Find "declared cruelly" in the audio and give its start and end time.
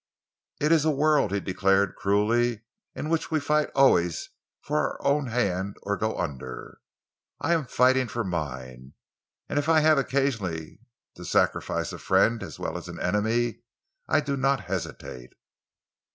1.39-2.63